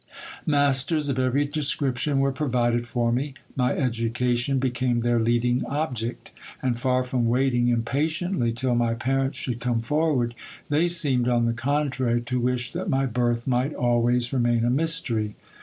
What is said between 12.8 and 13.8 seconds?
my birth might